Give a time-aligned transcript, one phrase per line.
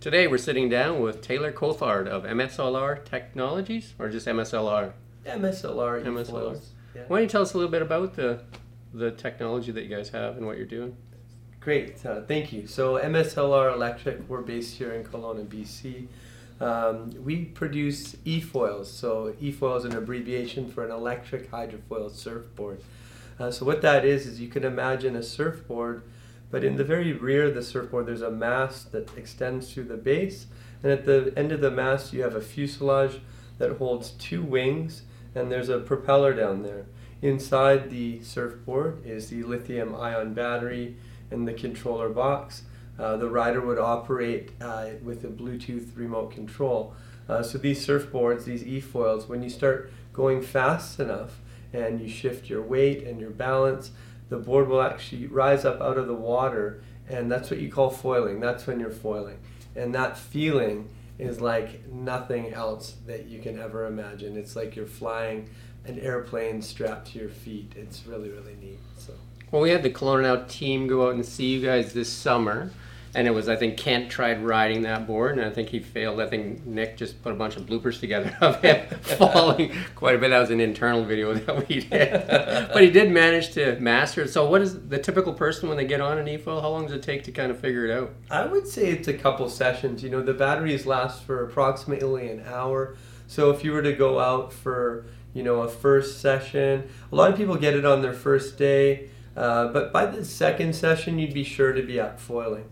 [0.00, 4.92] Today we're sitting down with Taylor Coulthard of MSLR Technologies, or just MSLR?
[5.26, 6.04] MSLR.
[6.04, 6.60] MSLR.
[6.94, 7.02] Yeah.
[7.08, 8.40] Why don't you tell us a little bit about the
[8.94, 10.96] the technology that you guys have and what you're doing?
[11.58, 12.68] Great, uh, thank you.
[12.68, 16.06] So MSLR Electric, we're based here in Kelowna, BC.
[16.60, 18.86] Um, we produce eFoils.
[18.86, 22.82] So eFoil is an abbreviation for an electric hydrofoil surfboard.
[23.40, 26.04] Uh, so what that is is you can imagine a surfboard,
[26.50, 29.96] but in the very rear of the surfboard there's a mast that extends through the
[29.96, 30.46] base,
[30.82, 33.20] and at the end of the mast you have a fuselage
[33.58, 35.02] that holds two wings,
[35.34, 36.86] and there's a propeller down there.
[37.20, 40.96] Inside the surfboard is the lithium ion battery
[41.30, 42.62] and the controller box.
[42.98, 46.94] Uh, the rider would operate uh, with a Bluetooth remote control.
[47.28, 51.40] Uh, so these surfboards, these e-foils, when you start going fast enough
[51.72, 53.90] and you shift your weight and your balance,
[54.28, 57.90] the board will actually rise up out of the water, and that's what you call
[57.90, 58.40] foiling.
[58.40, 59.38] That's when you're foiling,
[59.74, 64.36] and that feeling is like nothing else that you can ever imagine.
[64.36, 65.50] It's like you're flying
[65.84, 67.72] an airplane strapped to your feet.
[67.76, 68.80] It's really really neat.
[68.98, 69.14] So.
[69.50, 72.70] Well, we had the Kelowna Now team go out and see you guys this summer,
[73.14, 76.20] and it was I think Kent tried riding that board, and I think he failed.
[76.20, 80.18] I think Nick just put a bunch of bloopers together of him falling quite a
[80.18, 80.30] bit.
[80.30, 82.26] That was an internal video that we did,
[82.72, 84.28] but he did manage to master it.
[84.28, 86.60] So, what is the typical person when they get on an e-foil?
[86.60, 88.14] How long does it take to kind of figure it out?
[88.30, 90.02] I would say it's a couple sessions.
[90.02, 92.96] You know, the batteries last for approximately an hour.
[93.26, 97.30] So if you were to go out for you know a first session, a lot
[97.30, 99.10] of people get it on their first day.
[99.36, 102.64] Uh, but by the second session, you'd be sure to be up foiling.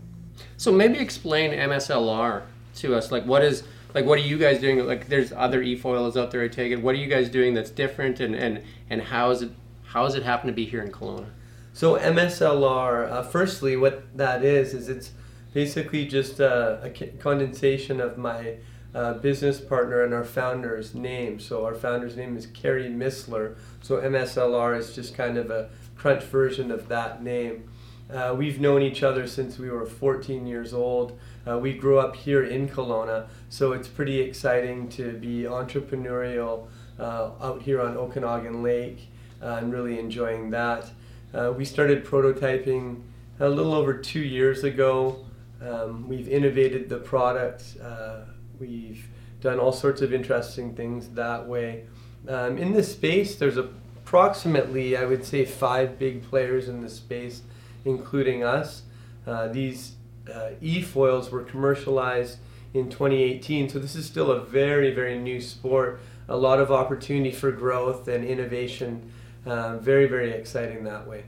[0.57, 2.43] So maybe explain MSLR
[2.77, 3.11] to us.
[3.11, 3.63] Like, what is
[3.93, 4.85] like what are you guys doing?
[4.85, 6.41] Like, there's other e-foils out there.
[6.43, 6.81] I take it.
[6.81, 9.51] What are you guys doing that's different, and and and how is it
[9.85, 11.27] how does it happen to be here in Kelowna?
[11.73, 15.11] So MSLR, uh, firstly, what that is is it's
[15.53, 18.55] basically just a condensation of my
[18.95, 21.39] uh, business partner and our founder's name.
[21.39, 23.55] So our founder's name is Kerry Missler.
[23.81, 27.69] So MSLR is just kind of a crunch version of that name.
[28.11, 31.17] Uh, we've known each other since we were 14 years old.
[31.45, 36.67] Uh, we grew up here in Kelowna, so it's pretty exciting to be entrepreneurial
[36.99, 39.09] uh, out here on Okanagan Lake
[39.41, 40.89] uh, and really enjoying that.
[41.33, 43.01] Uh, we started prototyping
[43.39, 45.25] a little over two years ago.
[45.61, 47.75] Um, we've innovated the product.
[47.81, 48.21] Uh,
[48.59, 49.07] we've
[49.41, 51.85] done all sorts of interesting things that way.
[52.27, 57.41] Um, in this space, there's approximately, I would say, five big players in the space,
[57.87, 58.83] including us.
[59.25, 59.93] Uh, these
[60.33, 62.37] uh, e-foils were commercialized
[62.73, 65.99] in 2018, so this is still a very, very new sport.
[66.29, 69.11] A lot of opportunity for growth and innovation.
[69.45, 71.23] Uh, very, very exciting that way.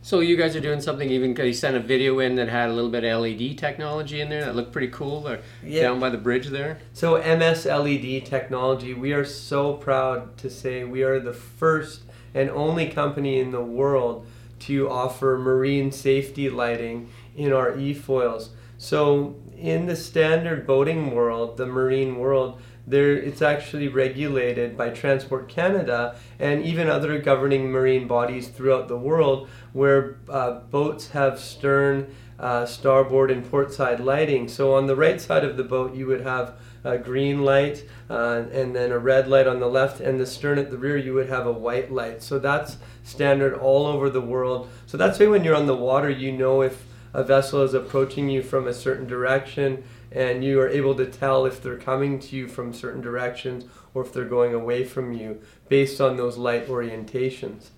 [0.00, 2.72] So you guys are doing something even you sent a video in that had a
[2.72, 5.26] little bit of LED technology in there that looked pretty cool.
[5.28, 5.82] Or Yeah.
[5.82, 6.78] down by the bridge there.
[6.92, 12.02] So MS LED technology, we are so proud to say we are the first
[12.34, 14.26] and only company in the world
[14.60, 18.50] to offer marine safety lighting in our e-foils.
[18.78, 25.48] So in the standard boating world, the marine world, there it's actually regulated by Transport
[25.48, 32.14] Canada and even other governing marine bodies throughout the world where uh, boats have stern
[32.38, 34.48] uh, starboard and port side lighting.
[34.48, 38.44] So on the right side of the boat, you would have a green light uh,
[38.52, 41.14] and then a red light on the left, and the stern at the rear, you
[41.14, 42.22] would have a white light.
[42.22, 44.68] So that's standard all over the world.
[44.86, 46.84] So that's why when you're on the water, you know if
[47.14, 51.44] a vessel is approaching you from a certain direction, and you are able to tell
[51.46, 53.64] if they're coming to you from certain directions
[53.94, 57.70] or if they're going away from you based on those light orientations.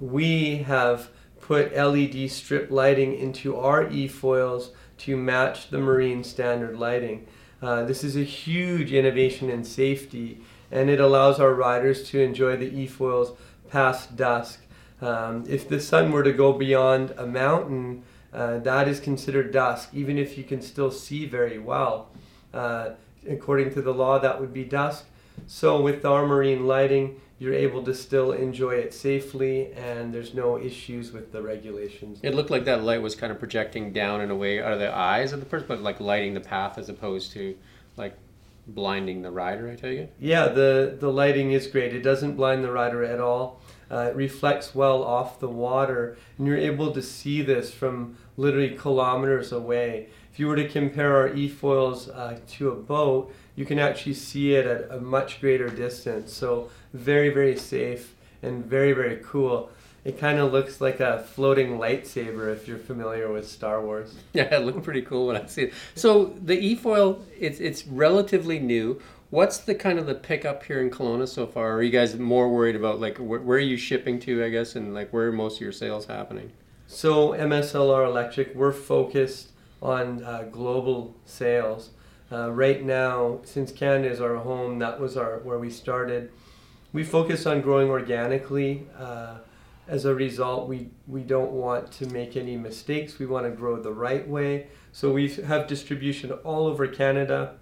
[0.00, 1.08] We have
[1.50, 7.26] put LED strip lighting into our e-foils to match the marine standard lighting.
[7.60, 10.40] Uh, this is a huge innovation in safety,
[10.70, 13.36] and it allows our riders to enjoy the e-foils
[13.68, 14.60] past dusk.
[15.02, 19.88] Um, if the sun were to go beyond a mountain, uh, that is considered dusk,
[19.92, 22.10] even if you can still see very well.
[22.54, 22.90] Uh,
[23.28, 25.04] according to the law, that would be dusk.
[25.48, 30.58] So, with our marine lighting, you're able to still enjoy it safely, and there's no
[30.58, 32.20] issues with the regulations.
[32.22, 34.94] It looked like that light was kind of projecting down and away out of the
[34.94, 37.56] eyes of the person, but like lighting the path as opposed to
[37.96, 38.14] like
[38.66, 39.70] blinding the rider.
[39.70, 40.12] I take it.
[40.20, 41.94] Yeah, the, the lighting is great.
[41.94, 43.62] It doesn't blind the rider at all.
[43.90, 48.76] Uh, it reflects well off the water, and you're able to see this from literally
[48.76, 50.08] kilometers away.
[50.30, 54.54] If you were to compare our e-foils uh, to a boat, you can actually see
[54.54, 56.32] it at a much greater distance.
[56.32, 59.70] So very, very safe and very, very cool.
[60.04, 64.14] it kind of looks like a floating lightsaber if you're familiar with Star Wars.
[64.32, 65.74] Yeah, it looked pretty cool when I see it.
[65.94, 69.00] So the e-foil, it's it's relatively new.
[69.30, 71.72] What's the kind of the pickup here in Kelowna so far?
[71.76, 74.42] Are you guys more worried about like where, where are you shipping to?
[74.44, 76.50] I guess and like where are most of your sales happening?
[76.86, 79.50] So MSLR Electric, we're focused
[79.82, 81.90] on uh, global sales.
[82.32, 86.30] Uh, right now, since Canada is our home, that was our where we started.
[86.92, 88.86] We focus on growing organically.
[88.98, 89.38] Uh,
[89.86, 93.18] as a result, we, we don't want to make any mistakes.
[93.18, 94.68] We want to grow the right way.
[94.92, 97.54] So we have distribution all over Canada.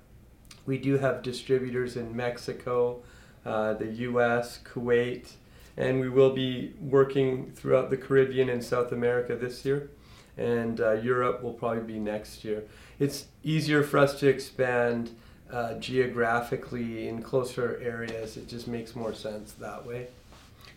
[0.65, 3.03] We do have distributors in Mexico,
[3.45, 5.33] uh, the US, Kuwait,
[5.77, 9.91] and we will be working throughout the Caribbean and South America this year.
[10.37, 12.65] And uh, Europe will probably be next year.
[12.99, 15.11] It's easier for us to expand
[15.53, 18.37] uh, geographically in closer areas.
[18.37, 20.09] It just makes more sense that way.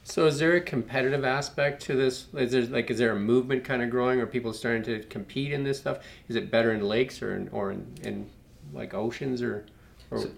[0.03, 2.25] So is there a competitive aspect to this?
[2.33, 4.19] Is there like is there a movement kind of growing?
[4.19, 5.99] or people starting to compete in this stuff?
[6.27, 8.29] Is it better in lakes or in or in, in
[8.73, 9.65] like oceans or?
[10.09, 10.19] or...
[10.19, 10.31] So,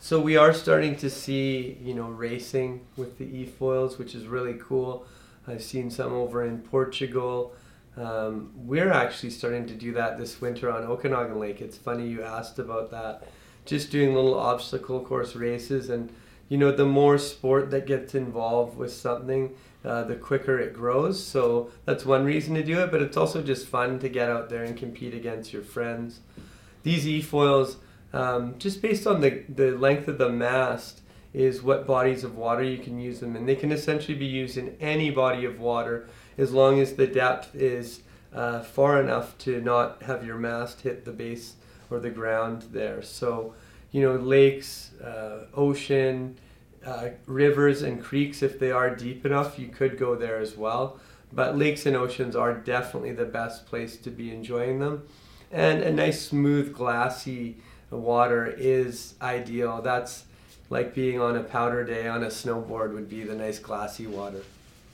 [0.00, 4.58] so we are starting to see you know racing with the e-foils, which is really
[4.60, 5.06] cool.
[5.46, 7.54] I've seen some over in Portugal.
[7.96, 11.60] Um, we're actually starting to do that this winter on Okanagan Lake.
[11.60, 13.22] It's funny you asked about that.
[13.64, 16.10] Just doing little obstacle course races and
[16.48, 21.24] you know, the more sport that gets involved with something, uh, the quicker it grows.
[21.24, 24.50] So that's one reason to do it, but it's also just fun to get out
[24.50, 26.20] there and compete against your friends.
[26.82, 27.78] These e-foils,
[28.12, 31.00] um, just based on the, the length of the mast,
[31.32, 33.46] is what bodies of water you can use them in.
[33.46, 36.08] They can essentially be used in any body of water
[36.38, 38.02] as long as the depth is
[38.32, 41.54] uh, far enough to not have your mast hit the base
[41.94, 43.02] or the ground there.
[43.02, 43.54] So
[43.94, 46.36] you know, lakes, uh, ocean,
[46.84, 50.98] uh, rivers, and creeks, if they are deep enough, you could go there as well.
[51.32, 55.06] But lakes and oceans are definitely the best place to be enjoying them.
[55.52, 57.58] And a nice, smooth, glassy
[57.88, 59.80] water is ideal.
[59.80, 60.24] That's
[60.70, 64.42] like being on a powder day on a snowboard would be the nice, glassy water.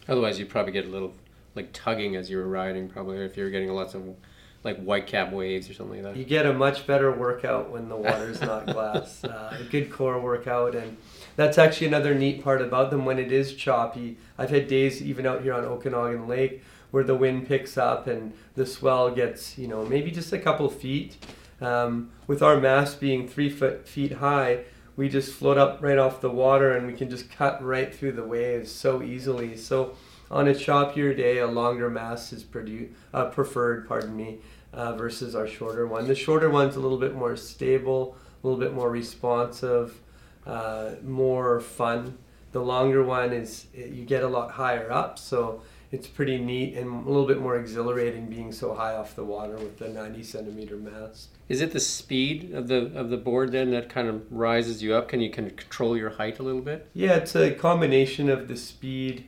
[0.08, 1.14] Otherwise, you'd probably get a little
[1.54, 4.14] like tugging as you were riding, probably, if you were getting lots of
[4.62, 6.18] like whitecap waves or something like that.
[6.18, 9.24] You get a much better workout when the water's not glass.
[9.30, 10.96] Uh, a good core workout, and
[11.36, 14.16] that's actually another neat part about them when it is choppy.
[14.36, 18.32] I've had days even out here on Okanagan Lake where the wind picks up and
[18.54, 21.16] the swell gets, you know, maybe just a couple feet.
[21.60, 24.64] Um, with our mast being three foot feet high,
[24.96, 28.12] we just float up right off the water and we can just cut right through
[28.12, 29.56] the waves so easily.
[29.56, 29.96] So
[30.30, 34.38] on a choppier day, a longer mast is produ- uh, preferred, pardon me,
[34.72, 36.06] uh, versus our shorter one.
[36.06, 40.00] The shorter one's a little bit more stable, a little bit more responsive,
[40.46, 42.18] uh, more fun.
[42.52, 45.62] The longer one is you get a lot higher up, so
[45.92, 49.56] it's pretty neat and a little bit more exhilarating being so high off the water
[49.56, 51.30] with the 90 centimeter mast.
[51.48, 54.94] Is it the speed of the of the board then that kind of rises you
[54.94, 55.08] up?
[55.08, 56.88] Can you can control your height a little bit?
[56.94, 59.24] Yeah, it's a combination of the speed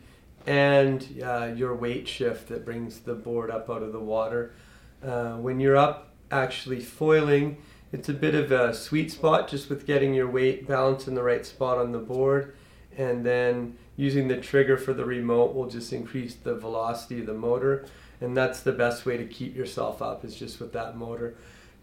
[0.46, 4.54] and uh, your weight shift that brings the board up out of the water.
[5.02, 7.58] Uh, when you're up actually foiling,
[7.92, 11.22] it's a bit of a sweet spot just with getting your weight balanced in the
[11.22, 12.54] right spot on the board.
[12.96, 17.34] And then using the trigger for the remote will just increase the velocity of the
[17.34, 17.86] motor.
[18.20, 21.36] And that's the best way to keep yourself up is just with that motor.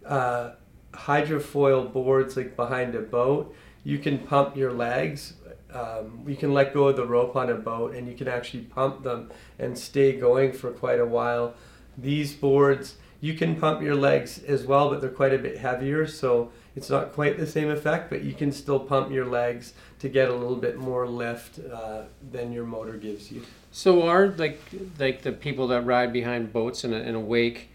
[0.06, 0.52] Uh,
[0.94, 5.34] hydrofoil boards like behind a boat, you can pump your legs
[5.74, 8.64] um, you can let go of the rope on a boat and you can actually
[8.64, 11.54] pump them and stay going for quite a while.
[11.98, 16.08] These boards, you can pump your legs as well, but they're quite a bit heavier,
[16.08, 20.08] so it's not quite the same effect, but you can still pump your legs to
[20.08, 23.44] get a little bit more lift uh, than your motor gives you.
[23.72, 24.62] So are like
[24.98, 27.70] like the people that ride behind boats in a, in a wake,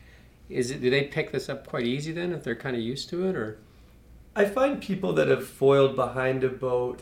[0.48, 3.10] is it do they pick this up quite easy then if they're kind of used
[3.10, 3.58] to it or?
[4.34, 7.00] I find people that have foiled behind a boat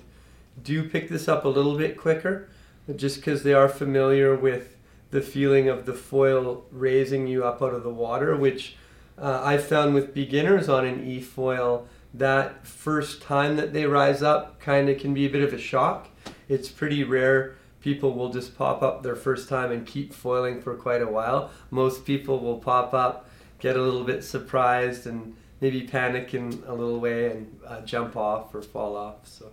[0.60, 2.48] do pick this up a little bit quicker
[2.96, 4.76] just because they are familiar with
[5.10, 8.76] the feeling of the foil raising you up out of the water, which
[9.18, 14.22] uh, I found with beginners on an e foil that first time that they rise
[14.22, 16.08] up kind of can be a bit of a shock.
[16.48, 20.74] It's pretty rare people will just pop up their first time and keep foiling for
[20.76, 21.50] quite a while.
[21.70, 23.28] Most people will pop up,
[23.58, 28.16] get a little bit surprised, and maybe panic in a little way and uh, jump
[28.16, 29.26] off or fall off.
[29.26, 29.50] So.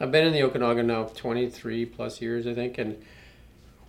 [0.00, 3.02] I've been in the Okanagan now 23 plus years, I think, and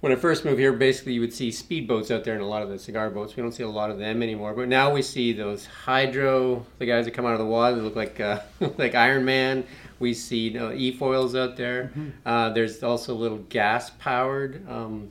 [0.04, 2.62] when I first moved here, basically you would see speedboats out there and a lot
[2.62, 3.38] of the cigar boats.
[3.38, 6.86] We don't see a lot of them anymore, but now we see those hydro, the
[6.86, 8.42] guys that come out of the water, they look like uh,
[8.78, 9.64] like Iron Man.
[10.00, 11.94] We see you know, e-foils out there.
[11.96, 12.10] Mm-hmm.
[12.26, 15.10] Uh, there's also little gas-powered um,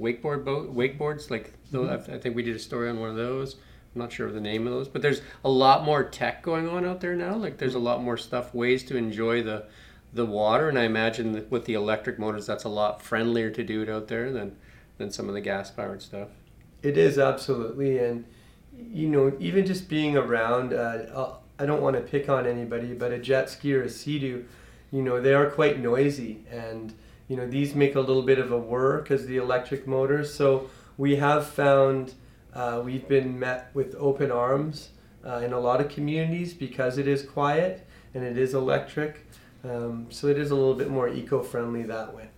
[0.00, 1.30] wakeboard boat wakeboards.
[1.30, 3.54] Like those, I think we did a story on one of those.
[3.94, 6.68] I'm not sure of the name of those, but there's a lot more tech going
[6.68, 7.36] on out there now.
[7.36, 9.66] Like there's a lot more stuff, ways to enjoy the
[10.14, 13.82] the water, and I imagine with the electric motors, that's a lot friendlier to do
[13.82, 14.56] it out there than
[14.96, 16.28] than some of the gas powered stuff.
[16.82, 18.24] It is absolutely, and
[18.72, 23.12] you know, even just being around, uh, I don't want to pick on anybody, but
[23.12, 24.44] a jet ski or a sea-doo,
[24.92, 26.94] you know, they are quite noisy, and
[27.28, 30.32] you know, these make a little bit of a whir because the electric motors.
[30.32, 32.14] So we have found
[32.52, 34.90] uh, we've been met with open arms
[35.26, 39.26] uh, in a lot of communities because it is quiet and it is electric.
[39.64, 42.28] Um, so it is a little bit more eco-friendly that way.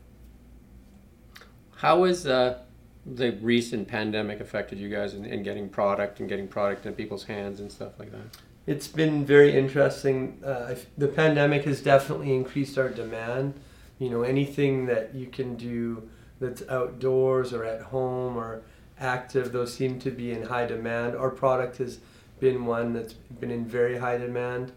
[1.77, 2.61] How has uh,
[3.05, 7.25] the recent pandemic affected you guys in, in, getting product and getting product in people's
[7.25, 8.39] hands and stuff like that?
[8.67, 10.41] It's been very interesting.
[10.45, 13.55] Uh, the pandemic has definitely increased our demand.
[13.99, 16.09] You know, anything that you can do
[16.41, 18.63] that's outdoors or at home or
[18.99, 21.17] active, those seem to be in high demand.
[21.17, 21.99] Our product has
[22.41, 24.73] been one that's been in very high demand.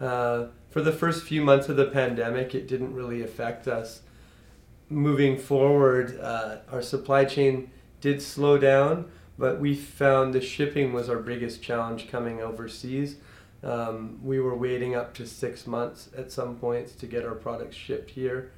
[0.00, 4.02] Uh, for the first few months of the pandemic, it didn't really affect us.
[4.88, 7.70] Moving forward, uh, our supply chain
[8.00, 13.16] did slow down, but we found the shipping was our biggest challenge coming overseas.
[13.62, 17.76] Um, we were waiting up to six months at some points to get our products
[17.76, 18.50] shipped here.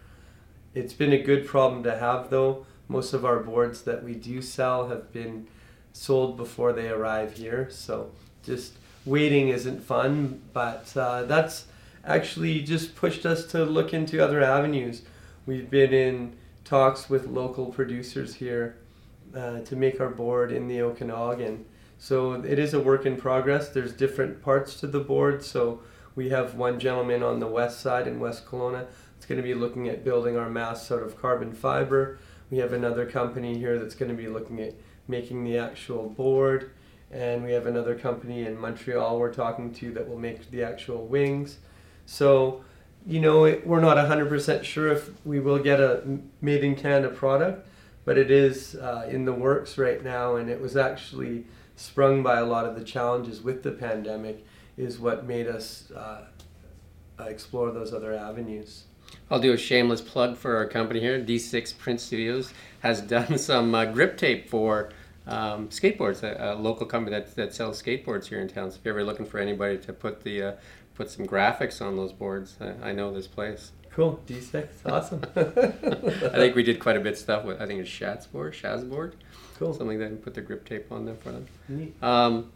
[0.74, 2.66] It's been a good problem to have, though.
[2.88, 5.46] Most of our boards that we do sell have been
[5.92, 8.10] sold before they arrive here, so
[8.42, 11.66] just waiting isn't fun, but uh, that's
[12.04, 15.02] actually just pushed us to look into other avenues.
[15.46, 18.76] We've been in talks with local producers here
[19.34, 21.64] uh, to make our board in the Okanagan.
[21.98, 23.68] So it is a work in progress.
[23.68, 25.44] There's different parts to the board.
[25.44, 25.80] So
[26.14, 29.54] we have one gentleman on the west side in West Kelowna that's going to be
[29.54, 32.18] looking at building our masts out of carbon fiber.
[32.50, 34.74] We have another company here that's going to be looking at
[35.08, 36.70] making the actual board
[37.14, 41.06] and we have another company in Montreal we're talking to that will make the actual
[41.06, 41.58] wings.
[42.06, 42.64] So,
[43.06, 46.02] you know, it, we're not 100% sure if we will get a
[46.40, 47.68] made in Canada product,
[48.04, 52.38] but it is uh, in the works right now, and it was actually sprung by
[52.38, 54.44] a lot of the challenges with the pandemic,
[54.76, 56.22] is what made us uh,
[57.20, 58.84] explore those other avenues.
[59.30, 61.20] I'll do a shameless plug for our company here.
[61.20, 64.90] D6 Print Studios has done some uh, grip tape for
[65.26, 68.70] um, skateboards, a, a, local company that, that sells skateboards here in town.
[68.70, 70.52] So if you're ever looking for anybody to put the uh,
[70.94, 73.72] put some graphics on those boards, I, I know this place.
[73.90, 75.22] Cool, D6, awesome.
[75.36, 79.12] I think we did quite a bit of stuff with I think it's Shatsboard, Shazboard,
[79.58, 81.46] cool, something like that, and put the grip tape on there for them.
[81.68, 82.02] Neat.
[82.02, 82.52] Um,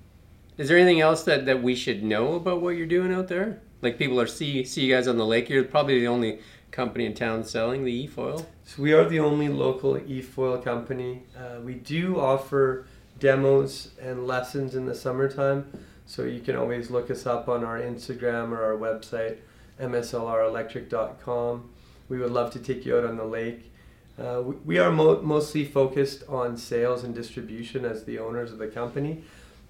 [0.59, 3.61] is there anything else that, that we should know about what you're doing out there?
[3.81, 5.49] Like people are see see you guys on the lake.
[5.49, 8.47] You're probably the only company in town selling the e-foil?
[8.65, 11.23] So we are the only local e-foil company.
[11.37, 12.87] Uh, we do offer
[13.19, 15.71] demos and lessons in the summertime,
[16.07, 19.39] so you can always look us up on our Instagram or our website,
[19.81, 21.71] mslrelectric.com.
[22.09, 23.71] We would love to take you out on the lake.
[24.19, 28.59] Uh, we, we are mo- mostly focused on sales and distribution as the owners of
[28.59, 29.23] the company,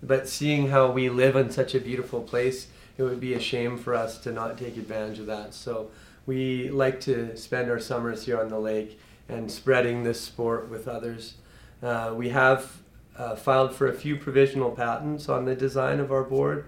[0.02, 3.76] but seeing how we live in such a beautiful place, it would be a shame
[3.76, 5.54] for us to not take advantage of that.
[5.54, 5.90] So
[6.28, 10.86] we like to spend our summers here on the lake and spreading this sport with
[10.86, 11.36] others.
[11.82, 12.82] Uh, we have
[13.16, 16.66] uh, filed for a few provisional patents on the design of our board.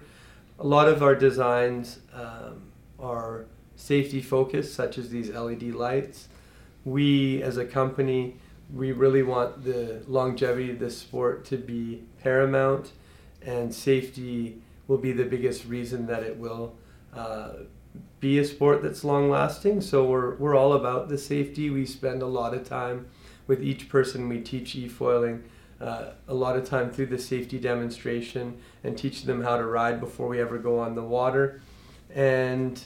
[0.57, 2.63] A lot of our designs um,
[2.99, 6.27] are safety focused, such as these LED lights.
[6.83, 8.37] We, as a company,
[8.73, 12.93] we really want the longevity of this sport to be paramount,
[13.43, 16.73] and safety will be the biggest reason that it will
[17.13, 17.49] uh,
[18.19, 19.81] be a sport that's long lasting.
[19.81, 21.69] So we're, we're all about the safety.
[21.69, 23.07] We spend a lot of time
[23.47, 25.43] with each person we teach e-foiling,
[25.81, 29.99] uh, a lot of time through the safety demonstration and teach them how to ride
[29.99, 31.61] before we ever go on the water.
[32.13, 32.81] And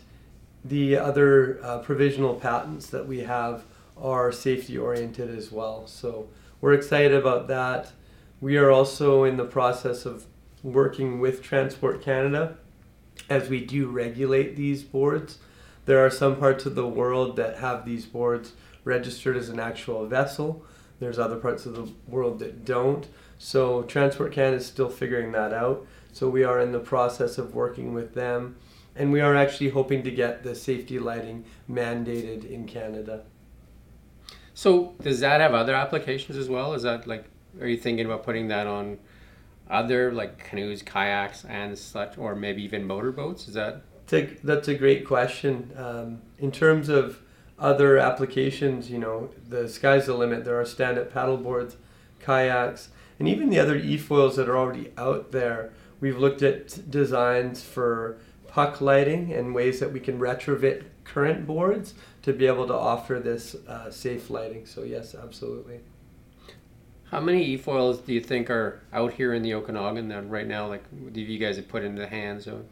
[0.63, 3.65] the other uh, provisional patents that we have
[3.97, 5.85] are safety oriented as well.
[5.85, 6.29] So
[6.61, 7.91] we're excited about that.
[8.39, 10.25] We are also in the process of
[10.63, 12.57] working with Transport Canada
[13.29, 15.39] as we do regulate these boards,
[15.85, 18.53] there are some parts of the world that have these boards
[18.83, 20.63] registered as an actual vessel.
[20.99, 23.07] There's other parts of the world that don't.
[23.37, 25.85] So Transport Canada is still figuring that out.
[26.13, 28.55] So we are in the process of working with them.
[28.95, 33.23] And we are actually hoping to get the safety lighting mandated in Canada.
[34.53, 36.73] So does that have other applications as well?
[36.73, 37.25] Is that like,
[37.59, 38.97] are you thinking about putting that on
[39.69, 43.47] other like canoes, kayaks, and such, or maybe even motorboats?
[43.47, 43.81] Is that?
[44.43, 45.71] That's a great question.
[45.75, 47.21] Um, in terms of
[47.57, 50.45] other applications, you know, the sky's the limit.
[50.45, 51.77] There are stand-up paddle boards
[52.19, 55.71] kayaks, and even the other e-foils that are already out there.
[55.99, 58.17] We've looked at designs for
[58.47, 61.93] puck lighting and ways that we can retrofit current boards
[62.23, 64.65] to be able to offer this uh, safe lighting.
[64.65, 65.79] So yes, absolutely.
[67.11, 70.67] How many e-foils do you think are out here in the Okanagan right now?
[70.67, 70.83] Like,
[71.13, 72.65] do you guys have put into the hands of?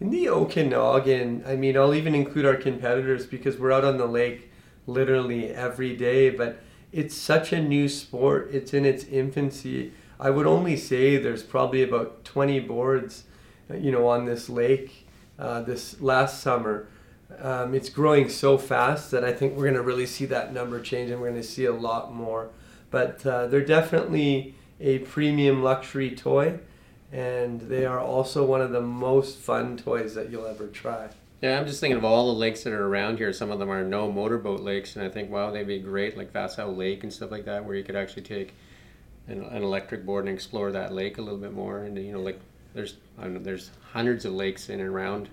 [0.00, 4.06] In the Okanagan, I mean, I'll even include our competitors because we're out on the
[4.06, 4.50] lake
[4.86, 6.30] literally every day.
[6.30, 6.60] But
[6.92, 9.92] it's such a new sport; it's in its infancy.
[10.18, 13.24] I would only say there's probably about 20 boards,
[13.70, 15.06] uh, you know, on this lake
[15.38, 16.88] uh, this last summer.
[17.38, 20.80] Um, it's growing so fast that I think we're going to really see that number
[20.80, 22.48] change, and we're going to see a lot more.
[22.94, 26.60] But uh, they're definitely a premium luxury toy,
[27.10, 31.08] and they are also one of the most fun toys that you'll ever try.
[31.42, 33.32] Yeah, I'm just thinking of all the lakes that are around here.
[33.32, 36.32] Some of them are no motorboat lakes, and I think, wow, they'd be great, like
[36.32, 38.54] Vassallo Lake and stuff like that, where you could actually take
[39.26, 41.80] an, an electric board and explore that lake a little bit more.
[41.80, 42.38] And you know, like
[42.74, 45.30] there's I there's hundreds of lakes in and around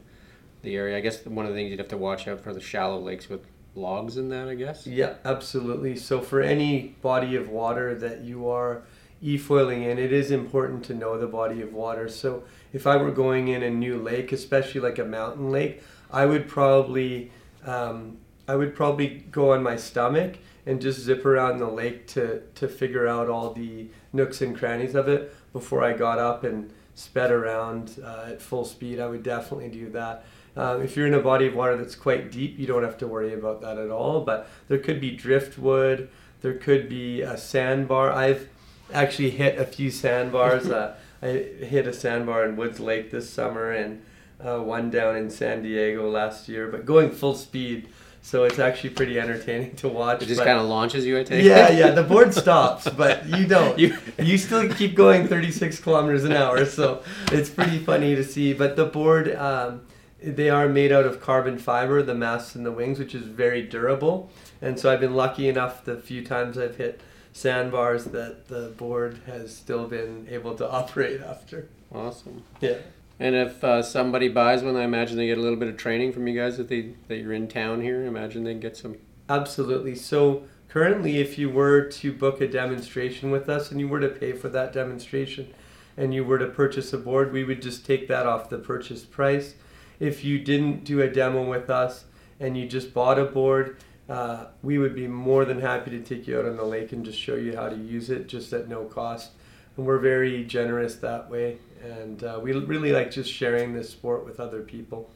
[0.64, 0.98] the area.
[0.98, 3.30] I guess one of the things you'd have to watch out for the shallow lakes
[3.30, 4.48] with logs in that.
[4.48, 4.86] I guess.
[4.88, 5.96] Yeah, absolutely.
[5.96, 8.84] So for any body of water that you are
[9.22, 12.10] e-foiling in, it is important to know the body of water.
[12.10, 16.26] So if I were going in a new lake, especially like a mountain lake, I
[16.26, 17.32] would probably
[17.66, 22.42] um, I would probably go on my stomach and just zip around the lake to
[22.56, 26.72] to figure out all the nooks and crannies of it before I got up and
[26.94, 29.00] sped around uh, at full speed.
[29.00, 30.26] I would definitely do that.
[30.56, 33.08] Um, if you're in a body of water that's quite deep, you don't have to
[33.08, 34.22] worry about that at all.
[34.22, 36.10] But there could be driftwood,
[36.42, 38.12] there could be a sandbar.
[38.12, 38.50] I've
[38.94, 40.68] actually hit a few sandbars.
[40.70, 44.02] uh, I hit a sandbar in Woods Lake this summer and
[44.44, 47.88] uh, one down in San Diego last year, but going full speed.
[48.24, 50.22] So it's actually pretty entertaining to watch.
[50.22, 51.44] It just kind of launches you, I take.
[51.44, 51.92] yeah, yeah.
[51.92, 53.80] The board stops, but you don't.
[53.80, 58.54] You you still keep going 36 kilometers an hour, so it's pretty funny to see.
[58.54, 59.82] But the board, um,
[60.22, 63.64] they are made out of carbon fiber, the masts and the wings, which is very
[63.64, 64.30] durable.
[64.62, 67.02] And so I've been lucky enough the few times I've hit
[67.34, 71.68] sandbars that the board has still been able to operate after.
[71.94, 72.44] Awesome.
[72.60, 72.78] Yeah.
[73.20, 76.14] And if uh, somebody buys one, I imagine they get a little bit of training
[76.14, 78.04] from you guys that they that you're in town here.
[78.04, 78.98] I imagine they get some.
[79.30, 79.96] Absolutely.
[79.96, 84.10] So currently, if you were to book a demonstration with us and you were to
[84.10, 85.54] pay for that demonstration
[85.96, 89.04] and you were to purchase a board, we would just take that off the purchase
[89.04, 89.54] price.
[90.02, 92.06] If you didn't do a demo with us
[92.40, 93.78] and you just bought a board,
[94.10, 97.06] uh, we would be more than happy to take you out on the lake and
[97.06, 99.30] just show you how to use it just at no cost.
[99.78, 101.60] And we're very generous that way.
[101.84, 105.08] And uh, we really like just sharing this sport with other people.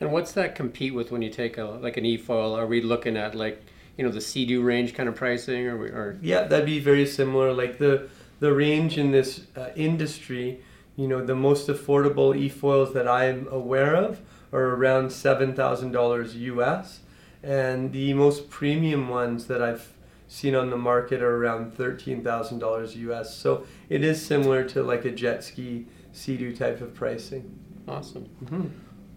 [0.00, 2.56] And what's that compete with when you take a like an e-foil?
[2.56, 3.62] Are we looking at like
[3.96, 7.06] you know the Sea-Doo range kind of pricing, or we, or Yeah, that'd be very
[7.06, 7.52] similar.
[7.52, 8.08] Like the
[8.40, 10.60] the range in this uh, industry,
[10.96, 14.20] you know, the most affordable e-foils that I'm aware of
[14.52, 17.00] are around seven thousand dollars US,
[17.42, 19.92] and the most premium ones that I've
[20.28, 23.36] seen on the market are around thirteen thousand dollars US.
[23.36, 27.58] So it is similar to like a jet ski Sea-Doo type of pricing.
[27.88, 28.28] awesome.
[28.44, 28.66] Mm-hmm.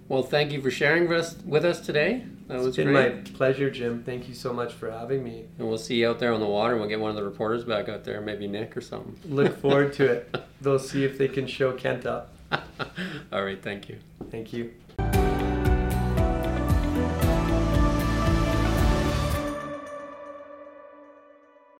[0.09, 2.23] Well, thank you for sharing with us, today.
[2.47, 3.25] That was It's been great.
[3.25, 4.03] my pleasure, Jim.
[4.05, 5.45] Thank you so much for having me.
[5.59, 6.77] And we'll see you out there on the water.
[6.77, 9.17] We'll get one of the reporters back out there, maybe Nick or something.
[9.25, 10.35] Look forward to it.
[10.61, 12.33] They'll see if they can show Kent up.
[13.33, 13.97] All right, thank you.
[14.31, 14.71] Thank you.